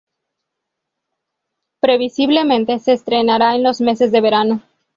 Previsiblemente, 1.79 2.79
se 2.79 2.93
estrenará 2.93 3.53
en 3.53 3.61
los 3.61 3.81
meses 3.81 4.11
de 4.11 4.19
verano. 4.19 4.63